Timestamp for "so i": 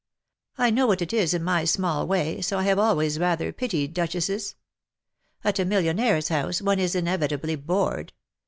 2.41-2.63